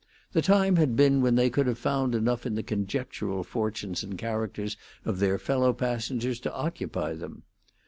The 0.31 0.41
time 0.41 0.77
had 0.77 0.95
been 0.95 1.21
when 1.21 1.35
they 1.35 1.51
could 1.51 1.67
have 1.67 1.77
found 1.77 2.15
enough 2.15 2.47
in 2.47 2.55
the 2.55 2.63
conjectural 2.63 3.43
fortunes 3.43 4.01
and 4.03 4.17
characters 4.17 4.75
of 5.05 5.19
their 5.19 5.37
fellow 5.37 5.73
passengers 5.73 6.39
to 6.39 6.51
occupy 6.55 7.13
them. 7.13 7.43